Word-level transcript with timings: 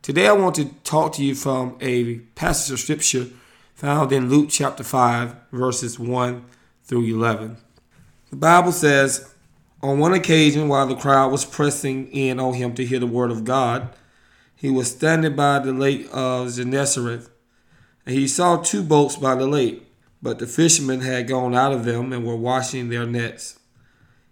Today 0.00 0.26
I 0.28 0.32
want 0.32 0.54
to 0.54 0.66
talk 0.84 1.12
to 1.14 1.24
you 1.24 1.34
from 1.34 1.76
a 1.80 2.18
passage 2.36 2.72
of 2.72 2.78
scripture 2.78 3.26
found 3.74 4.12
in 4.12 4.30
Luke 4.30 4.50
chapter 4.50 4.84
5, 4.84 5.34
verses 5.50 5.98
1 5.98 6.44
through 6.84 7.04
11. 7.04 7.56
The 8.30 8.36
Bible 8.36 8.70
says, 8.70 9.34
On 9.82 9.98
one 9.98 10.14
occasion, 10.14 10.68
while 10.68 10.86
the 10.86 10.94
crowd 10.94 11.32
was 11.32 11.44
pressing 11.44 12.06
in 12.12 12.38
on 12.38 12.54
him 12.54 12.74
to 12.74 12.86
hear 12.86 13.00
the 13.00 13.06
word 13.06 13.32
of 13.32 13.42
God, 13.44 13.88
he 14.54 14.70
was 14.70 14.92
standing 14.92 15.34
by 15.34 15.58
the 15.58 15.72
lake 15.72 16.08
of 16.12 16.54
Gennesaret, 16.54 17.28
and 18.06 18.14
he 18.14 18.28
saw 18.28 18.58
two 18.58 18.84
boats 18.84 19.16
by 19.16 19.34
the 19.34 19.48
lake, 19.48 19.82
but 20.22 20.38
the 20.38 20.46
fishermen 20.46 21.00
had 21.00 21.26
gone 21.26 21.54
out 21.54 21.72
of 21.72 21.84
them 21.84 22.12
and 22.12 22.24
were 22.24 22.36
washing 22.36 22.88
their 22.88 23.04
nets. 23.04 23.58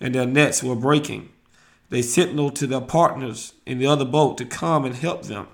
and 0.00 0.14
their 0.14 0.26
nets 0.26 0.62
were 0.62 0.76
breaking. 0.76 1.30
They 1.90 2.02
signaled 2.02 2.56
to 2.56 2.66
their 2.66 2.80
partners 2.80 3.54
in 3.66 3.78
the 3.78 3.86
other 3.86 4.04
boat 4.04 4.38
to 4.38 4.44
come 4.44 4.84
and 4.84 4.94
help 4.94 5.24
them. 5.24 5.48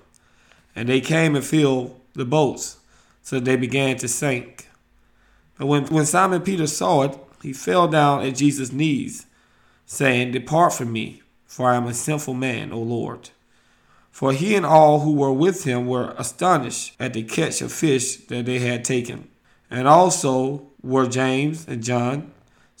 And 0.75 0.87
they 0.87 1.01
came 1.01 1.35
and 1.35 1.45
filled 1.45 1.99
the 2.13 2.25
boats, 2.25 2.77
so 3.21 3.39
they 3.39 3.55
began 3.55 3.97
to 3.97 4.07
sink. 4.07 4.67
But 5.57 5.67
when, 5.67 5.85
when 5.87 6.05
Simon 6.05 6.41
Peter 6.41 6.67
saw 6.67 7.03
it, 7.03 7.17
he 7.41 7.53
fell 7.53 7.87
down 7.87 8.23
at 8.23 8.35
Jesus' 8.35 8.71
knees, 8.71 9.25
saying, 9.85 10.31
Depart 10.31 10.73
from 10.73 10.91
me, 10.91 11.21
for 11.45 11.69
I 11.69 11.75
am 11.75 11.87
a 11.87 11.93
sinful 11.93 12.33
man, 12.33 12.71
O 12.71 12.79
Lord. 12.79 13.29
For 14.11 14.33
he 14.33 14.55
and 14.55 14.65
all 14.65 15.01
who 15.01 15.13
were 15.13 15.31
with 15.31 15.63
him 15.63 15.87
were 15.87 16.13
astonished 16.17 16.95
at 16.99 17.13
the 17.13 17.23
catch 17.23 17.61
of 17.61 17.71
fish 17.71 18.17
that 18.27 18.45
they 18.45 18.59
had 18.59 18.83
taken. 18.83 19.29
And 19.69 19.87
also 19.87 20.67
were 20.81 21.07
James 21.07 21.67
and 21.67 21.83
John, 21.83 22.31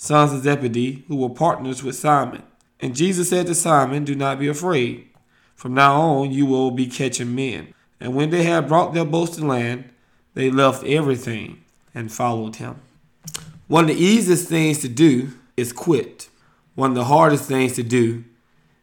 sons 0.01 0.33
of 0.33 0.41
Zebedee, 0.41 1.03
who 1.07 1.15
were 1.15 1.29
partners 1.29 1.83
with 1.83 1.95
Simon. 1.95 2.41
And 2.79 2.95
Jesus 2.95 3.29
said 3.29 3.45
to 3.45 3.53
Simon, 3.53 4.03
Do 4.03 4.15
not 4.15 4.39
be 4.39 4.47
afraid. 4.47 5.07
From 5.53 5.75
now 5.75 6.01
on 6.01 6.31
you 6.31 6.47
will 6.47 6.71
be 6.71 6.87
catching 6.87 7.35
men. 7.35 7.75
And 7.99 8.15
when 8.15 8.31
they 8.31 8.41
had 8.41 8.67
brought 8.67 8.95
their 8.95 9.05
boats 9.05 9.35
to 9.35 9.45
land, 9.45 9.87
they 10.33 10.49
left 10.49 10.83
everything 10.85 11.61
and 11.93 12.11
followed 12.11 12.55
him. 12.55 12.81
One 13.67 13.83
of 13.83 13.95
the 13.95 14.03
easiest 14.03 14.49
things 14.49 14.79
to 14.79 14.89
do 14.89 15.33
is 15.55 15.71
quit. 15.71 16.29
One 16.73 16.89
of 16.89 16.95
the 16.95 17.03
hardest 17.03 17.43
things 17.43 17.73
to 17.73 17.83
do 17.83 18.23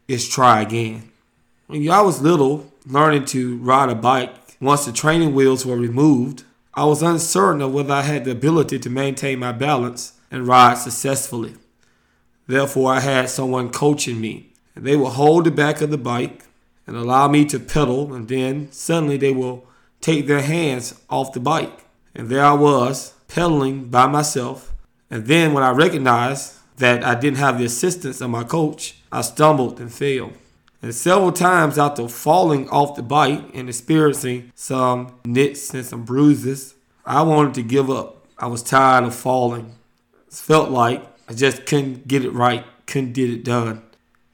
is 0.06 0.28
try 0.28 0.60
again. 0.60 1.10
When 1.66 1.90
I 1.90 2.00
was 2.00 2.22
little, 2.22 2.72
learning 2.86 3.24
to 3.26 3.56
ride 3.56 3.90
a 3.90 3.96
bike, 3.96 4.36
once 4.60 4.86
the 4.86 4.92
training 4.92 5.34
wheels 5.34 5.66
were 5.66 5.76
removed, 5.76 6.44
I 6.74 6.84
was 6.84 7.02
uncertain 7.02 7.60
of 7.60 7.74
whether 7.74 7.92
I 7.92 8.02
had 8.02 8.24
the 8.24 8.30
ability 8.30 8.78
to 8.78 8.88
maintain 8.88 9.40
my 9.40 9.50
balance 9.50 10.12
and 10.30 10.46
ride 10.46 10.78
successfully. 10.78 11.54
Therefore, 12.46 12.92
I 12.92 13.00
had 13.00 13.28
someone 13.28 13.70
coaching 13.70 14.20
me. 14.20 14.52
And 14.74 14.86
they 14.86 14.96
will 14.96 15.10
hold 15.10 15.44
the 15.44 15.50
back 15.50 15.80
of 15.80 15.90
the 15.90 15.98
bike 15.98 16.44
and 16.86 16.96
allow 16.96 17.28
me 17.28 17.44
to 17.46 17.58
pedal, 17.58 18.14
and 18.14 18.28
then 18.28 18.72
suddenly 18.72 19.16
they 19.16 19.32
will 19.32 19.66
take 20.00 20.26
their 20.26 20.40
hands 20.40 21.00
off 21.10 21.32
the 21.32 21.40
bike. 21.40 21.84
And 22.14 22.28
there 22.28 22.44
I 22.44 22.52
was, 22.52 23.12
pedaling 23.28 23.86
by 23.86 24.06
myself. 24.06 24.72
And 25.10 25.26
then 25.26 25.52
when 25.52 25.62
I 25.62 25.70
recognized 25.70 26.54
that 26.76 27.04
I 27.04 27.14
didn't 27.14 27.38
have 27.38 27.58
the 27.58 27.64
assistance 27.64 28.20
of 28.20 28.30
my 28.30 28.44
coach, 28.44 28.96
I 29.12 29.20
stumbled 29.20 29.80
and 29.80 29.92
fell. 29.92 30.32
And 30.80 30.94
several 30.94 31.32
times 31.32 31.76
after 31.76 32.08
falling 32.08 32.68
off 32.70 32.94
the 32.94 33.02
bike 33.02 33.50
and 33.52 33.68
experiencing 33.68 34.52
some 34.54 35.18
nicks 35.24 35.74
and 35.74 35.84
some 35.84 36.04
bruises, 36.04 36.74
I 37.04 37.22
wanted 37.22 37.54
to 37.54 37.62
give 37.62 37.90
up. 37.90 38.26
I 38.38 38.46
was 38.46 38.62
tired 38.62 39.04
of 39.04 39.14
falling 39.14 39.74
felt 40.30 40.70
like 40.70 41.04
I 41.28 41.34
just 41.34 41.66
couldn't 41.66 42.08
get 42.08 42.24
it 42.24 42.32
right, 42.32 42.64
couldn't 42.86 43.12
get 43.12 43.30
it 43.30 43.44
done. 43.44 43.82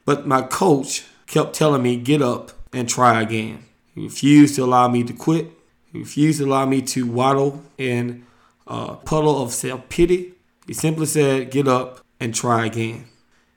But 0.05 0.27
my 0.27 0.41
coach 0.43 1.05
kept 1.27 1.53
telling 1.53 1.83
me, 1.83 1.97
get 1.97 2.21
up 2.21 2.51
and 2.71 2.87
try 2.87 3.21
again. 3.21 3.65
He 3.93 4.03
refused 4.03 4.55
to 4.55 4.63
allow 4.63 4.87
me 4.87 5.03
to 5.03 5.13
quit. 5.13 5.51
He 5.91 5.99
refused 5.99 6.39
to 6.39 6.45
allow 6.45 6.65
me 6.65 6.81
to 6.83 7.09
waddle 7.09 7.63
in 7.77 8.25
a 8.67 8.95
puddle 8.95 9.41
of 9.41 9.53
self 9.53 9.87
pity. 9.89 10.33
He 10.67 10.73
simply 10.73 11.05
said, 11.05 11.51
get 11.51 11.67
up 11.67 12.01
and 12.19 12.33
try 12.33 12.65
again. 12.65 13.05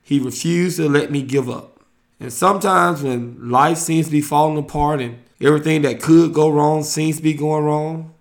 He 0.03 0.21
refused 0.21 0.77
to 0.77 0.89
let 0.89 1.11
me 1.11 1.23
give 1.23 1.51
up. 1.51 1.81
And 2.21 2.33
sometimes 2.33 3.03
when 3.03 3.51
life 3.51 3.79
seems 3.79 4.07
to 4.07 4.13
be 4.13 4.21
falling 4.21 4.59
apart 4.59 5.01
and 5.01 5.19
everything 5.41 5.83
that 5.83 6.03
could 6.03 6.33
go 6.33 6.49
wrong 6.49 6.83
seems 6.83 7.19
to 7.19 7.23
be 7.23 7.35
going 7.35 7.65
wrong, 7.65 8.15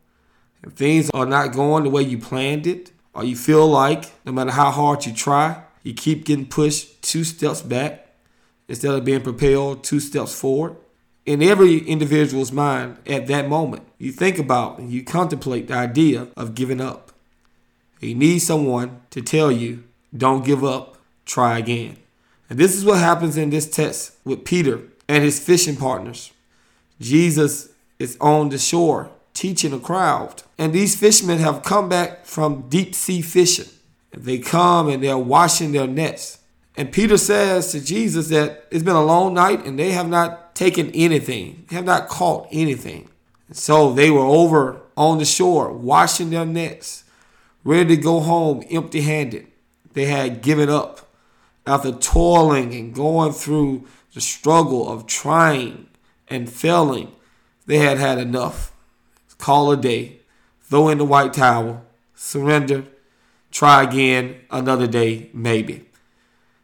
and 0.64 0.76
things 0.76 1.10
are 1.14 1.26
not 1.26 1.54
going 1.54 1.84
the 1.84 1.90
way 1.90 2.02
you 2.02 2.18
planned 2.18 2.68
it, 2.68 2.92
or 3.18 3.24
you 3.24 3.36
feel 3.36 3.68
like 3.68 4.12
no 4.26 4.32
matter 4.32 4.52
how 4.52 4.70
hard 4.70 5.04
you 5.08 5.12
try, 5.12 5.64
you 5.82 5.96
keep 5.96 6.24
getting 6.24 6.46
pushed 6.46 7.02
two 7.02 7.24
steps 7.24 7.64
back 7.64 8.10
instead 8.68 8.94
of 8.94 9.04
being 9.04 9.22
propelled 9.22 9.84
two 9.84 10.00
steps 10.00 10.40
forward. 10.40 10.76
In 11.26 11.42
every 11.42 11.80
individual's 11.80 12.52
mind 12.52 12.98
at 13.08 13.26
that 13.26 13.50
moment, 13.50 13.88
you 13.98 14.12
think 14.12 14.38
about 14.38 14.78
and 14.78 14.92
you 14.92 15.04
contemplate 15.04 15.68
the 15.68 15.74
idea 15.74 16.28
of 16.38 16.54
giving 16.54 16.80
up. 16.80 17.12
You 18.00 18.14
need 18.14 18.40
someone 18.40 19.02
to 19.10 19.24
tell 19.24 19.52
you, 19.52 19.84
don't 20.16 20.46
give 20.46 20.64
up, 20.64 20.98
try 21.26 21.58
again. 21.58 21.98
And 22.52 22.60
this 22.60 22.76
is 22.76 22.86
what 22.86 23.00
happens 23.00 23.36
in 23.36 23.50
this 23.50 23.68
text 23.68 24.16
with 24.26 24.46
Peter 24.46 24.82
and 25.10 25.24
his 25.24 25.40
fishing 25.40 25.76
partners. 25.76 26.32
Jesus 27.02 27.70
is 27.98 28.16
on 28.22 28.50
the 28.50 28.60
shore 28.60 29.10
teaching 29.38 29.72
a 29.72 29.80
crowd. 29.80 30.42
And 30.58 30.74
these 30.74 30.96
fishermen 30.96 31.38
have 31.38 31.62
come 31.62 31.88
back 31.88 32.26
from 32.26 32.68
deep 32.70 32.96
sea 32.96 33.22
fishing. 33.22 33.70
They 34.12 34.40
come 34.40 34.90
and 34.90 35.04
they're 35.04 35.18
washing 35.18 35.74
their 35.74 35.86
nets. 35.86 36.40
And 36.76 36.92
Peter 36.92 37.18
says 37.18 37.72
to 37.72 37.84
Jesus 37.84 38.30
that 38.30 38.66
it's 38.72 38.84
been 38.84 38.96
a 38.96 39.06
long 39.06 39.36
night 39.36 39.64
and 39.64 39.78
they 39.78 39.92
have 39.92 40.10
not 40.10 40.56
taken 40.56 40.90
anything, 40.92 41.66
have 41.70 41.86
not 41.86 42.08
caught 42.08 42.48
anything. 42.52 43.10
And 43.48 43.56
so 43.56 43.94
they 43.94 44.10
were 44.10 44.26
over 44.26 44.82
on 44.96 45.20
the 45.20 45.26
shore 45.26 45.72
washing 45.72 46.32
their 46.32 46.46
nets, 46.46 47.04
ready 47.64 47.96
to 47.96 48.02
go 48.02 48.22
home 48.22 48.64
empty 48.72 49.02
handed. 49.02 49.46
They 49.94 50.06
had 50.06 50.42
given 50.42 50.68
up 50.68 51.08
after 51.68 51.92
toiling 51.92 52.74
and 52.74 52.94
going 52.94 53.34
through 53.34 53.86
the 54.16 54.22
struggle 54.22 54.90
of 54.92 55.06
trying 55.06 55.90
and 56.28 56.50
failing. 56.50 57.12
They 57.68 57.78
had 57.78 58.00
had 58.00 58.18
enough 58.18 58.72
call 59.38 59.72
a 59.72 59.78
day, 59.78 60.18
throw 60.62 60.90
in 60.90 60.98
the 60.98 61.06
white 61.06 61.34
towel, 61.34 61.86
surrender, 62.16 62.84
try 63.52 63.84
again 63.84 64.42
another 64.52 64.88
day, 64.88 65.30
maybe. 65.34 65.86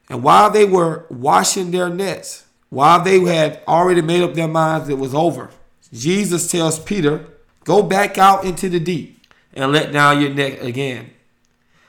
And 0.09 0.23
while 0.23 0.49
they 0.49 0.65
were 0.65 1.05
washing 1.09 1.71
their 1.71 1.89
nets, 1.89 2.45
while 2.69 3.01
they 3.03 3.19
had 3.21 3.61
already 3.67 4.01
made 4.01 4.21
up 4.21 4.33
their 4.33 4.47
minds 4.47 4.89
it 4.89 4.97
was 4.97 5.13
over, 5.13 5.49
Jesus 5.91 6.49
tells 6.49 6.79
Peter, 6.79 7.27
Go 7.63 7.81
back 7.81 8.17
out 8.17 8.43
into 8.43 8.67
the 8.67 8.79
deep 8.79 9.25
and 9.53 9.71
let 9.71 9.93
down 9.93 10.21
your 10.21 10.33
net 10.33 10.61
again. 10.61 11.11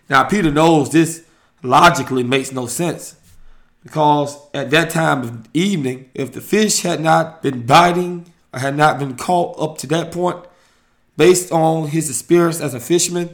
Now, 0.09 0.25
Peter 0.25 0.53
knows 0.53 0.91
this 0.91 1.25
logically 1.63 2.23
makes 2.23 2.53
no 2.53 2.67
sense 2.67 3.17
because 3.83 4.39
at 4.53 4.71
that 4.71 4.91
time 4.91 5.23
of 5.23 5.49
evening, 5.53 6.11
if 6.15 6.33
the 6.33 6.41
fish 6.41 6.83
had 6.83 7.01
not 7.01 7.43
been 7.43 7.67
biting 7.67 8.33
or 8.53 8.61
had 8.61 8.77
not 8.77 8.99
been 8.99 9.17
caught 9.17 9.59
up 9.59 9.79
to 9.79 9.87
that 9.89 10.13
point, 10.13 10.45
Based 11.17 11.53
on 11.53 11.89
his 11.89 12.11
experience 12.11 12.61
as 12.61 12.75
a 12.75 12.81
fisherman, 12.81 13.31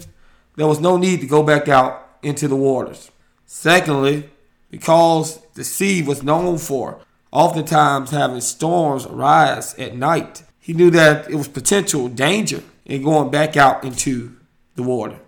there 0.57 0.67
was 0.67 0.81
no 0.81 0.97
need 0.97 1.21
to 1.21 1.27
go 1.27 1.43
back 1.43 1.69
out 1.69 2.09
into 2.23 2.49
the 2.49 2.57
waters. 2.57 3.11
Secondly, 3.47 4.31
because 4.71 5.41
the 5.55 5.65
sea 5.65 6.03
was 6.03 6.23
known 6.23 6.59
for 6.59 7.01
oftentimes 7.33 8.11
having 8.11 8.41
storms 8.41 9.07
arise 9.07 9.75
at 9.79 9.97
night. 9.97 10.43
He 10.59 10.73
knew 10.73 10.91
that 10.91 11.31
it 11.31 11.35
was 11.35 11.49
potential 11.49 12.09
danger 12.09 12.63
in 12.85 13.03
going 13.03 13.31
back 13.31 13.57
out 13.57 13.85
into 13.85 14.37
the 14.75 14.83
water. 14.83 15.19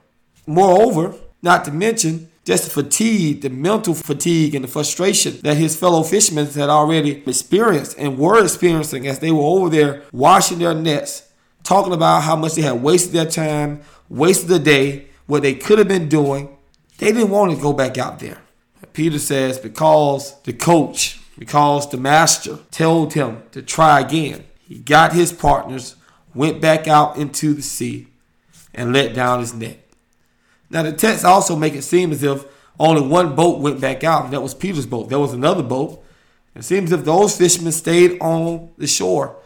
Moreover, 0.46 1.14
not 1.42 1.64
to 1.64 1.72
mention 1.72 2.28
just 2.44 2.64
the 2.64 2.70
fatigue, 2.70 3.42
the 3.42 3.50
mental 3.50 3.94
fatigue, 3.94 4.54
and 4.54 4.64
the 4.64 4.68
frustration 4.68 5.38
that 5.42 5.56
his 5.56 5.76
fellow 5.76 6.02
fishermen 6.02 6.46
had 6.46 6.68
already 6.68 7.22
experienced 7.26 7.96
and 7.98 8.18
were 8.18 8.42
experiencing 8.42 9.06
as 9.06 9.20
they 9.20 9.30
were 9.30 9.42
over 9.42 9.68
there 9.68 10.02
washing 10.12 10.58
their 10.58 10.74
nets, 10.74 11.28
talking 11.62 11.92
about 11.92 12.22
how 12.22 12.36
much 12.36 12.54
they 12.54 12.62
had 12.62 12.82
wasted 12.82 13.12
their 13.12 13.26
time, 13.26 13.82
wasted 14.08 14.48
the 14.48 14.58
day, 14.58 15.06
what 15.26 15.42
they 15.42 15.54
could 15.54 15.78
have 15.78 15.88
been 15.88 16.08
doing. 16.08 16.56
They 16.98 17.12
didn't 17.12 17.30
want 17.30 17.52
to 17.52 17.60
go 17.60 17.72
back 17.72 17.98
out 17.98 18.18
there. 18.18 18.42
Peter 18.92 19.18
says, 19.18 19.58
because 19.58 20.40
the 20.42 20.52
coach, 20.52 21.20
because 21.38 21.88
the 21.90 21.96
master 21.96 22.58
told 22.70 23.14
him 23.14 23.42
to 23.52 23.62
try 23.62 24.00
again, 24.00 24.44
he 24.68 24.78
got 24.78 25.12
his 25.12 25.32
partners, 25.32 25.96
went 26.34 26.60
back 26.60 26.86
out 26.86 27.16
into 27.16 27.54
the 27.54 27.62
sea, 27.62 28.08
and 28.74 28.92
let 28.92 29.14
down 29.14 29.40
his 29.40 29.54
net. 29.54 29.78
Now, 30.70 30.82
the 30.82 30.92
text 30.92 31.24
also 31.24 31.56
make 31.56 31.74
it 31.74 31.82
seem 31.82 32.12
as 32.12 32.22
if 32.22 32.44
only 32.78 33.06
one 33.06 33.34
boat 33.34 33.60
went 33.60 33.80
back 33.80 34.04
out, 34.04 34.24
and 34.24 34.32
that 34.32 34.40
was 34.40 34.54
Peter's 34.54 34.86
boat. 34.86 35.08
There 35.08 35.18
was 35.18 35.34
another 35.34 35.62
boat. 35.62 36.02
It 36.54 36.64
seems 36.64 36.92
as 36.92 37.00
if 37.00 37.04
those 37.04 37.36
fishermen 37.36 37.72
stayed 37.72 38.18
on 38.20 38.70
the 38.78 38.86
shore, 38.86 39.36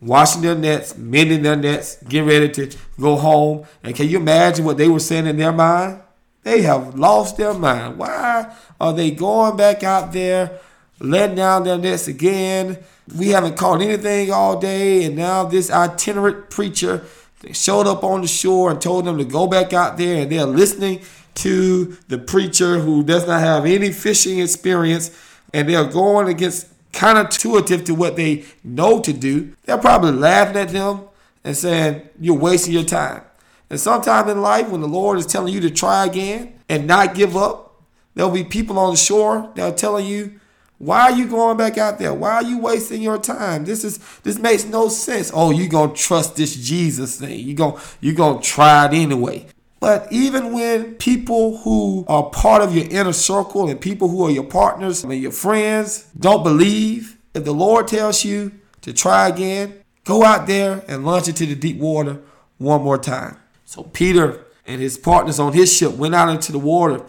washing 0.00 0.42
their 0.42 0.54
nets, 0.54 0.96
mending 0.96 1.42
their 1.42 1.56
nets, 1.56 2.02
getting 2.04 2.28
ready 2.28 2.48
to 2.50 2.76
go 3.00 3.16
home. 3.16 3.66
And 3.82 3.94
can 3.94 4.08
you 4.08 4.18
imagine 4.18 4.64
what 4.64 4.76
they 4.76 4.88
were 4.88 5.00
saying 5.00 5.26
in 5.26 5.36
their 5.36 5.52
mind? 5.52 6.02
They 6.42 6.62
have 6.62 6.98
lost 6.98 7.36
their 7.36 7.54
mind. 7.54 7.98
Why 7.98 8.54
are 8.80 8.92
they 8.92 9.10
going 9.10 9.56
back 9.56 9.82
out 9.82 10.12
there, 10.12 10.60
letting 11.00 11.36
down 11.36 11.64
their 11.64 11.78
nets 11.78 12.08
again? 12.08 12.78
We 13.16 13.28
haven't 13.28 13.56
caught 13.56 13.82
anything 13.82 14.32
all 14.32 14.60
day, 14.60 15.04
and 15.04 15.16
now 15.16 15.44
this 15.44 15.70
itinerant 15.70 16.50
preacher 16.50 17.04
showed 17.52 17.86
up 17.86 18.02
on 18.02 18.22
the 18.22 18.28
shore 18.28 18.70
and 18.70 18.80
told 18.80 19.04
them 19.04 19.18
to 19.18 19.24
go 19.24 19.46
back 19.46 19.72
out 19.72 19.96
there, 19.96 20.22
and 20.22 20.32
they're 20.32 20.44
listening 20.46 21.00
to 21.34 21.96
the 22.08 22.18
preacher 22.18 22.78
who 22.78 23.02
does 23.02 23.26
not 23.26 23.40
have 23.40 23.66
any 23.66 23.92
fishing 23.92 24.38
experience, 24.38 25.10
and 25.52 25.68
they're 25.68 25.84
going 25.84 26.28
against 26.28 26.66
counterintuitive 26.96 27.84
to 27.84 27.94
what 27.94 28.16
they 28.16 28.44
know 28.64 29.00
to 29.00 29.12
do. 29.12 29.52
They're 29.64 29.78
probably 29.78 30.12
laughing 30.12 30.56
at 30.56 30.70
them 30.70 31.02
and 31.44 31.56
saying, 31.56 32.08
You're 32.18 32.38
wasting 32.38 32.72
your 32.72 32.84
time. 32.84 33.22
And 33.68 33.78
sometime 33.78 34.28
in 34.28 34.40
life, 34.40 34.68
when 34.68 34.80
the 34.80 34.88
Lord 34.88 35.18
is 35.18 35.26
telling 35.26 35.52
you 35.52 35.60
to 35.60 35.70
try 35.70 36.06
again 36.06 36.54
and 36.68 36.86
not 36.86 37.14
give 37.14 37.36
up, 37.36 37.82
there'll 38.14 38.30
be 38.30 38.44
people 38.44 38.78
on 38.78 38.92
the 38.92 38.96
shore 38.96 39.52
that 39.56 39.72
are 39.72 39.76
telling 39.76 40.06
you, 40.06 40.40
why 40.78 41.02
are 41.02 41.12
you 41.12 41.26
going 41.26 41.56
back 41.56 41.78
out 41.78 41.98
there? 41.98 42.12
Why 42.12 42.34
are 42.34 42.42
you 42.42 42.58
wasting 42.58 43.00
your 43.00 43.18
time? 43.18 43.64
This 43.64 43.82
is 43.82 43.98
this 44.22 44.38
makes 44.38 44.64
no 44.66 44.88
sense. 44.88 45.30
Oh, 45.32 45.50
you're 45.50 45.68
gonna 45.68 45.94
trust 45.94 46.36
this 46.36 46.54
Jesus 46.54 47.18
thing. 47.18 47.40
You're 47.40 47.56
gonna 47.56 47.80
you 48.00 48.12
gonna 48.12 48.42
try 48.42 48.84
it 48.86 48.92
anyway. 48.92 49.46
But 49.78 50.08
even 50.10 50.52
when 50.52 50.94
people 50.94 51.58
who 51.58 52.04
are 52.08 52.30
part 52.30 52.62
of 52.62 52.74
your 52.74 52.86
inner 52.90 53.12
circle 53.12 53.68
and 53.68 53.80
people 53.80 54.08
who 54.08 54.24
are 54.24 54.30
your 54.30 54.44
partners 54.44 55.04
and 55.04 55.12
your 55.14 55.32
friends 55.32 56.08
don't 56.18 56.42
believe, 56.42 57.18
if 57.34 57.44
the 57.44 57.52
Lord 57.52 57.86
tells 57.86 58.24
you 58.24 58.52
to 58.80 58.92
try 58.92 59.28
again, 59.28 59.82
go 60.04 60.24
out 60.24 60.46
there 60.46 60.82
and 60.88 61.04
launch 61.04 61.28
into 61.28 61.44
the 61.44 61.54
deep 61.54 61.78
water 61.78 62.20
one 62.58 62.82
more 62.82 62.98
time. 62.98 63.36
So 63.66 63.82
Peter 63.82 64.46
and 64.66 64.80
his 64.80 64.96
partners 64.96 65.38
on 65.38 65.52
his 65.52 65.72
ship 65.72 65.92
went 65.92 66.14
out 66.14 66.30
into 66.30 66.52
the 66.52 66.58
water, 66.58 67.04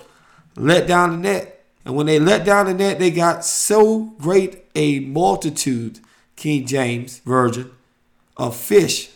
let 0.55 0.87
down 0.87 1.11
the 1.11 1.17
net. 1.17 1.65
And 1.85 1.95
when 1.95 2.05
they 2.05 2.19
let 2.19 2.43
down 2.43 2.65
the 2.65 2.73
net, 2.73 2.99
they 2.99 3.11
got 3.11 3.45
so 3.45 4.13
great 4.19 4.65
a 4.75 4.99
multitude, 4.99 5.99
King 6.35 6.65
James 6.65 7.19
Version, 7.19 7.71
of 8.35 8.57
fish 8.57 9.11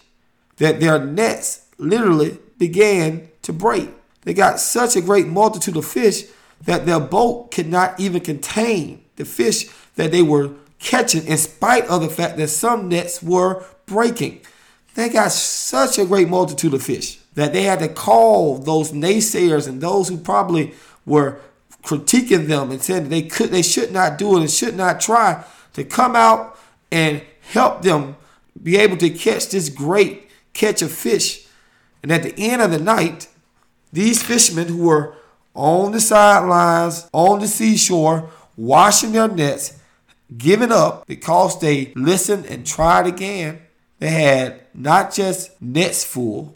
that 0.57 0.79
their 0.79 1.03
nets 1.03 1.67
literally 1.77 2.37
began 2.57 3.27
to 3.43 3.53
break. 3.53 3.89
They 4.21 4.33
got 4.33 4.59
such 4.59 4.95
a 4.95 5.01
great 5.01 5.27
multitude 5.27 5.77
of 5.77 5.85
fish 5.85 6.25
that 6.63 6.85
their 6.85 6.99
boat 6.99 7.51
could 7.51 7.67
not 7.67 7.99
even 7.99 8.21
contain 8.21 9.03
the 9.15 9.25
fish 9.25 9.69
that 9.95 10.11
they 10.11 10.21
were 10.21 10.51
catching, 10.79 11.25
in 11.25 11.37
spite 11.37 11.85
of 11.87 12.01
the 12.01 12.09
fact 12.09 12.37
that 12.37 12.47
some 12.47 12.89
nets 12.89 13.21
were 13.21 13.63
breaking. 13.85 14.41
They 14.95 15.09
got 15.09 15.31
such 15.31 15.97
a 15.97 16.05
great 16.05 16.27
multitude 16.27 16.73
of 16.73 16.83
fish 16.83 17.19
that 17.35 17.53
they 17.53 17.63
had 17.63 17.79
to 17.79 17.87
call 17.87 18.57
those 18.57 18.91
naysayers 18.91 19.67
and 19.67 19.79
those 19.79 20.09
who 20.09 20.17
probably 20.17 20.73
were 21.05 21.39
critiquing 21.83 22.47
them 22.47 22.71
and 22.71 22.81
said 22.81 23.09
they 23.09 23.23
could 23.23 23.49
they 23.49 23.61
should 23.61 23.91
not 23.91 24.17
do 24.17 24.37
it 24.37 24.41
and 24.41 24.51
should 24.51 24.75
not 24.75 24.99
try 24.99 25.43
to 25.73 25.83
come 25.83 26.15
out 26.15 26.59
and 26.91 27.21
help 27.41 27.81
them 27.81 28.15
be 28.61 28.77
able 28.77 28.97
to 28.97 29.09
catch 29.09 29.49
this 29.49 29.69
great 29.69 30.29
catch 30.53 30.81
of 30.81 30.91
fish. 30.91 31.47
And 32.03 32.11
at 32.11 32.23
the 32.23 32.37
end 32.37 32.61
of 32.61 32.71
the 32.71 32.79
night, 32.79 33.27
these 33.91 34.23
fishermen 34.23 34.67
who 34.67 34.83
were 34.85 35.13
on 35.53 35.91
the 35.91 35.99
sidelines, 35.99 37.09
on 37.11 37.39
the 37.39 37.47
seashore, 37.47 38.29
washing 38.55 39.11
their 39.11 39.27
nets, 39.27 39.79
giving 40.37 40.71
up 40.71 41.05
because 41.07 41.59
they 41.59 41.91
listened 41.95 42.45
and 42.45 42.65
tried 42.65 43.07
again. 43.07 43.61
They 43.99 44.09
had 44.09 44.61
not 44.73 45.13
just 45.13 45.61
nets 45.61 46.03
full, 46.03 46.55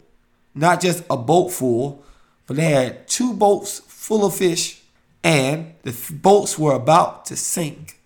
not 0.54 0.80
just 0.80 1.04
a 1.10 1.16
boat 1.16 1.50
full, 1.50 2.02
but 2.46 2.56
they 2.56 2.70
had 2.70 3.06
two 3.06 3.34
boats 3.34 3.80
full 3.86 4.24
of 4.24 4.34
fish, 4.34 4.80
and 5.22 5.74
the 5.82 5.94
boats 6.12 6.58
were 6.58 6.74
about 6.74 7.26
to 7.26 7.36
sink. 7.36 8.00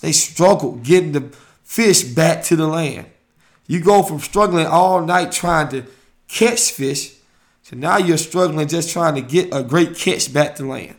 They 0.00 0.12
struggled 0.12 0.82
getting 0.82 1.12
the 1.12 1.30
fish 1.62 2.02
back 2.02 2.42
to 2.44 2.56
the 2.56 2.66
land. 2.66 3.06
You 3.66 3.80
go 3.80 4.02
from 4.02 4.18
struggling 4.18 4.66
all 4.66 5.00
night 5.00 5.32
trying 5.32 5.68
to 5.68 5.84
catch 6.28 6.72
fish 6.72 7.14
to 7.72 7.78
now 7.78 7.96
you're 7.96 8.18
struggling 8.18 8.68
just 8.68 8.90
trying 8.90 9.14
to 9.14 9.22
get 9.22 9.48
a 9.50 9.62
great 9.62 9.96
catch 9.96 10.30
back 10.30 10.56
to 10.56 10.66
land. 10.66 10.94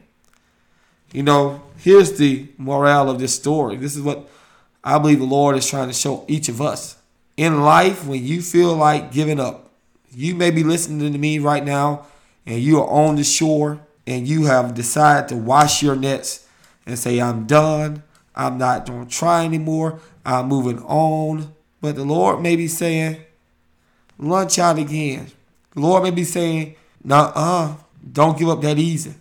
You 1.11 1.21
know, 1.21 1.61
here's 1.77 2.17
the 2.17 2.47
morale 2.57 3.11
of 3.11 3.19
this 3.19 3.35
story. 3.35 3.75
This 3.75 3.95
is 3.95 4.01
what 4.01 4.27
I 4.83 4.97
believe 4.97 5.19
the 5.19 5.25
Lord 5.25 5.55
is 5.55 5.69
trying 5.69 5.87
to 5.87 5.93
show 5.93 6.25
each 6.27 6.49
of 6.49 6.61
us. 6.61 6.97
In 7.37 7.61
life, 7.61 8.07
when 8.07 8.25
you 8.25 8.41
feel 8.41 8.75
like 8.75 9.11
giving 9.11 9.39
up, 9.39 9.69
you 10.11 10.33
may 10.33 10.49
be 10.49 10.63
listening 10.63 11.11
to 11.13 11.19
me 11.19 11.37
right 11.37 11.63
now 11.63 12.07
and 12.43 12.59
you 12.59 12.79
are 12.81 12.89
on 12.89 13.17
the 13.17 13.23
shore 13.23 13.79
and 14.07 14.27
you 14.27 14.45
have 14.45 14.73
decided 14.73 15.27
to 15.29 15.37
wash 15.37 15.83
your 15.83 15.95
nets 15.95 16.47
and 16.87 16.97
say, 16.97 17.21
I'm 17.21 17.45
done. 17.45 18.01
I'm 18.35 18.57
not 18.57 18.87
going 18.87 19.05
to 19.05 19.11
try 19.15 19.45
anymore. 19.45 19.99
I'm 20.25 20.47
moving 20.47 20.79
on. 20.79 21.53
But 21.81 21.95
the 21.95 22.03
Lord 22.03 22.41
may 22.41 22.55
be 22.55 22.67
saying, 22.67 23.17
launch 24.17 24.57
out 24.57 24.79
again. 24.79 25.27
The 25.73 25.79
Lord 25.79 26.03
may 26.03 26.11
be 26.11 26.23
saying, 26.23 26.75
nah, 27.03 27.31
uh, 27.35 27.75
don't 28.11 28.37
give 28.37 28.49
up 28.49 28.61
that 28.61 28.77
easy. 28.77 29.15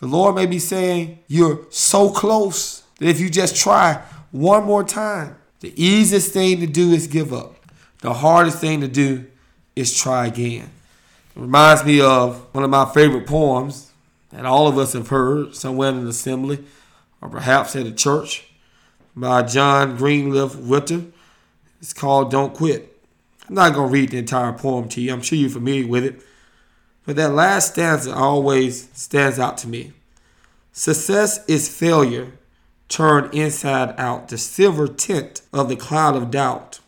The 0.00 0.06
Lord 0.06 0.34
may 0.34 0.46
be 0.46 0.58
saying, 0.58 1.20
you're 1.26 1.66
so 1.70 2.10
close 2.10 2.82
that 2.98 3.08
if 3.08 3.20
you 3.20 3.30
just 3.30 3.56
try 3.56 4.02
one 4.30 4.64
more 4.64 4.84
time, 4.84 5.36
the 5.60 5.72
easiest 5.82 6.32
thing 6.32 6.60
to 6.60 6.66
do 6.66 6.92
is 6.92 7.06
give 7.06 7.32
up. 7.32 7.56
The 8.00 8.12
hardest 8.12 8.58
thing 8.58 8.80
to 8.82 8.88
do 8.88 9.26
is 9.74 9.96
try 9.96 10.26
again. 10.26 10.70
It 11.34 11.40
reminds 11.40 11.84
me 11.84 12.00
of 12.00 12.46
one 12.54 12.64
of 12.64 12.70
my 12.70 12.84
favorite 12.84 13.26
poems 13.26 13.90
that 14.30 14.44
all 14.44 14.68
of 14.68 14.78
us 14.78 14.92
have 14.92 15.08
heard 15.08 15.54
somewhere 15.54 15.90
in 15.90 15.98
an 15.98 16.06
assembly 16.06 16.64
or 17.20 17.28
perhaps 17.28 17.74
at 17.74 17.86
a 17.86 17.92
church 17.92 18.46
by 19.16 19.42
John 19.42 19.96
Greenleaf 19.96 20.54
Whittier. 20.54 21.04
It's 21.80 21.92
called 21.92 22.30
Don't 22.30 22.54
Quit. 22.54 22.97
I'm 23.48 23.54
not 23.54 23.74
going 23.74 23.88
to 23.88 23.92
read 23.92 24.10
the 24.10 24.18
entire 24.18 24.52
poem 24.52 24.88
to 24.90 25.00
you. 25.00 25.12
I'm 25.12 25.22
sure 25.22 25.38
you're 25.38 25.48
familiar 25.48 25.86
with 25.86 26.04
it. 26.04 26.22
But 27.06 27.16
that 27.16 27.32
last 27.32 27.72
stanza 27.72 28.14
always 28.14 28.90
stands 28.92 29.38
out 29.38 29.56
to 29.58 29.68
me. 29.68 29.92
Success 30.72 31.44
is 31.46 31.74
failure 31.74 32.32
turned 32.88 33.34
inside 33.34 33.94
out, 33.98 34.28
the 34.28 34.38
silver 34.38 34.86
tint 34.88 35.42
of 35.52 35.68
the 35.68 35.76
cloud 35.76 36.16
of 36.16 36.30
doubt 36.30 36.80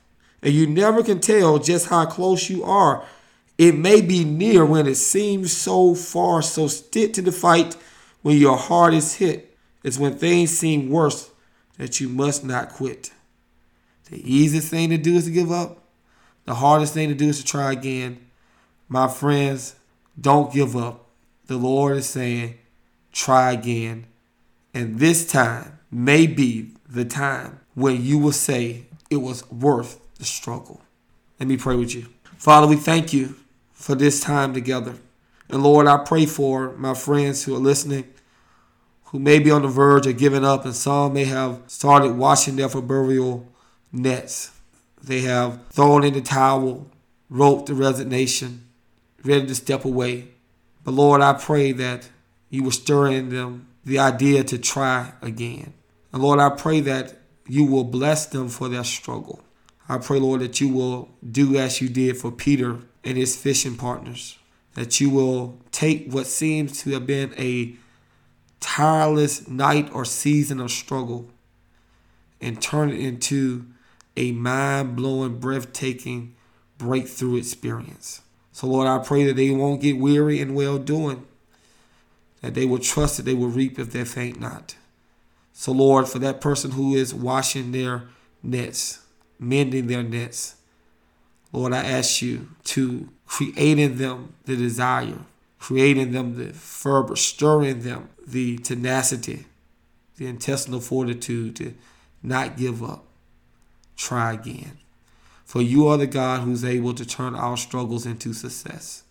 and 0.42 0.54
you 0.54 0.66
never 0.66 1.02
can 1.02 1.20
tell 1.20 1.58
just 1.58 1.88
how 1.88 2.06
close 2.06 2.48
you 2.48 2.64
are. 2.64 3.04
It 3.58 3.76
may 3.76 4.00
be 4.00 4.24
near 4.24 4.64
when 4.64 4.86
it 4.86 4.94
seems 4.94 5.52
so 5.52 5.94
far, 5.94 6.40
so 6.40 6.66
stick 6.66 7.12
to 7.14 7.22
the 7.22 7.32
fight 7.32 7.76
when 8.22 8.38
your 8.38 8.56
heart 8.56 8.94
is 8.94 9.14
hit. 9.14 9.56
It's 9.84 9.98
when 9.98 10.16
things 10.16 10.56
seem 10.56 10.88
worse 10.88 11.30
that 11.76 12.00
you 12.00 12.08
must 12.08 12.44
not 12.44 12.70
quit. 12.70 13.10
The 14.10 14.18
easiest 14.30 14.68
thing 14.68 14.90
to 14.90 14.98
do 14.98 15.14
is 15.14 15.26
to 15.26 15.30
give 15.30 15.52
up. 15.52 15.84
The 16.44 16.54
hardest 16.54 16.94
thing 16.94 17.08
to 17.08 17.14
do 17.14 17.28
is 17.28 17.38
to 17.38 17.44
try 17.44 17.72
again. 17.72 18.26
My 18.88 19.08
friends, 19.08 19.76
don't 20.20 20.52
give 20.52 20.76
up. 20.76 21.06
The 21.46 21.56
Lord 21.56 21.96
is 21.96 22.08
saying, 22.08 22.58
try 23.12 23.52
again. 23.52 24.06
And 24.74 24.98
this 24.98 25.26
time 25.26 25.78
may 25.90 26.26
be 26.26 26.72
the 26.88 27.04
time 27.04 27.60
when 27.74 28.02
you 28.02 28.18
will 28.18 28.32
say 28.32 28.86
it 29.10 29.16
was 29.16 29.48
worth 29.50 30.00
the 30.18 30.24
struggle. 30.24 30.80
Let 31.38 31.48
me 31.48 31.56
pray 31.56 31.76
with 31.76 31.94
you. 31.94 32.06
Father, 32.36 32.66
we 32.66 32.76
thank 32.76 33.12
you 33.12 33.36
for 33.72 33.94
this 33.94 34.20
time 34.20 34.54
together. 34.54 34.94
And 35.48 35.62
Lord, 35.62 35.86
I 35.86 35.98
pray 35.98 36.26
for 36.26 36.72
my 36.76 36.94
friends 36.94 37.44
who 37.44 37.54
are 37.54 37.58
listening 37.58 38.04
who 39.10 39.18
may 39.18 39.40
be 39.40 39.50
on 39.50 39.62
the 39.62 39.68
verge 39.68 40.06
of 40.06 40.16
giving 40.16 40.44
up, 40.44 40.64
and 40.64 40.74
some 40.74 41.12
may 41.12 41.24
have 41.24 41.60
started 41.66 42.12
washing 42.12 42.54
their 42.54 42.68
proverbial 42.68 43.46
nets. 43.92 44.52
They 45.02 45.20
have 45.22 45.60
thrown 45.70 46.04
in 46.04 46.14
the 46.14 46.20
towel, 46.20 46.86
wrote 47.28 47.66
the 47.66 47.74
resignation, 47.74 48.68
ready 49.24 49.46
to 49.46 49.54
step 49.54 49.84
away. 49.84 50.28
But 50.84 50.92
Lord, 50.92 51.20
I 51.20 51.34
pray 51.34 51.72
that 51.72 52.08
you 52.48 52.62
will 52.62 52.70
stir 52.70 53.08
in 53.08 53.30
them 53.30 53.68
the 53.84 53.98
idea 53.98 54.44
to 54.44 54.58
try 54.58 55.12
again. 55.22 55.72
And 56.12 56.22
Lord, 56.22 56.40
I 56.40 56.50
pray 56.50 56.80
that 56.80 57.18
you 57.46 57.64
will 57.64 57.84
bless 57.84 58.26
them 58.26 58.48
for 58.48 58.68
their 58.68 58.84
struggle. 58.84 59.42
I 59.88 59.98
pray, 59.98 60.18
Lord, 60.18 60.40
that 60.40 60.60
you 60.60 60.68
will 60.68 61.08
do 61.28 61.56
as 61.56 61.80
you 61.80 61.88
did 61.88 62.16
for 62.16 62.30
Peter 62.30 62.78
and 63.02 63.16
his 63.16 63.36
fishing 63.36 63.76
partners, 63.76 64.38
that 64.74 65.00
you 65.00 65.10
will 65.10 65.58
take 65.72 66.12
what 66.12 66.26
seems 66.26 66.80
to 66.82 66.90
have 66.90 67.06
been 67.06 67.34
a 67.36 67.74
tireless 68.60 69.48
night 69.48 69.90
or 69.92 70.04
season 70.04 70.60
of 70.60 70.70
struggle 70.70 71.30
and 72.40 72.62
turn 72.62 72.90
it 72.90 73.00
into 73.00 73.66
a 74.16 74.32
mind 74.32 74.96
blowing, 74.96 75.38
breathtaking 75.38 76.34
breakthrough 76.78 77.36
experience. 77.36 78.22
So, 78.52 78.66
Lord, 78.66 78.88
I 78.88 78.98
pray 78.98 79.24
that 79.24 79.36
they 79.36 79.50
won't 79.50 79.80
get 79.80 79.98
weary 79.98 80.40
in 80.40 80.54
well 80.54 80.78
doing, 80.78 81.26
that 82.40 82.54
they 82.54 82.66
will 82.66 82.78
trust 82.78 83.16
that 83.16 83.24
they 83.24 83.34
will 83.34 83.48
reap 83.48 83.78
if 83.78 83.92
they 83.92 84.04
faint 84.04 84.40
not. 84.40 84.76
So, 85.52 85.72
Lord, 85.72 86.08
for 86.08 86.18
that 86.18 86.40
person 86.40 86.72
who 86.72 86.94
is 86.94 87.14
washing 87.14 87.72
their 87.72 88.04
nets, 88.42 89.00
mending 89.38 89.86
their 89.86 90.02
nets, 90.02 90.56
Lord, 91.52 91.72
I 91.72 91.84
ask 91.84 92.22
you 92.22 92.48
to 92.64 93.08
create 93.26 93.78
in 93.78 93.98
them 93.98 94.34
the 94.44 94.56
desire, 94.56 95.18
create 95.58 95.98
in 95.98 96.12
them 96.12 96.36
the 96.36 96.52
fervor, 96.52 97.16
stir 97.16 97.64
in 97.64 97.80
them 97.80 98.08
the 98.26 98.58
tenacity, 98.58 99.46
the 100.16 100.26
intestinal 100.26 100.80
fortitude 100.80 101.56
to 101.56 101.74
not 102.22 102.56
give 102.56 102.82
up. 102.82 103.04
Try 104.00 104.32
again. 104.32 104.78
For 105.44 105.60
you 105.60 105.86
are 105.88 105.98
the 105.98 106.06
God 106.06 106.40
who's 106.40 106.64
able 106.64 106.94
to 106.94 107.04
turn 107.04 107.34
our 107.34 107.58
struggles 107.58 108.06
into 108.06 108.32
success. 108.32 109.02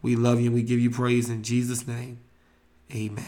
We 0.00 0.14
love 0.14 0.38
you 0.38 0.46
and 0.46 0.54
we 0.54 0.62
give 0.62 0.78
you 0.78 0.90
praise 0.90 1.28
in 1.28 1.42
Jesus' 1.42 1.88
name. 1.88 2.20
Amen. 2.94 3.24